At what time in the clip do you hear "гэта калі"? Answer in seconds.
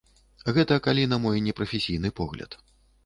0.57-1.03